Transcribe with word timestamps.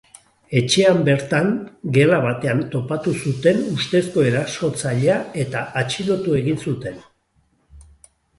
Etxean 0.59 1.01
bertan, 1.09 1.51
gela 1.97 2.21
batean 2.23 2.63
topatu 2.75 3.13
zuten 3.25 3.59
ustezko 3.75 4.25
erasotzailea 4.31 5.19
eta 5.45 5.63
atxilotu 5.83 6.37
egin 6.41 6.61
zuten. 6.67 6.99